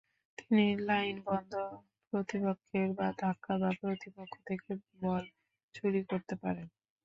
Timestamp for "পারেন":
6.43-6.67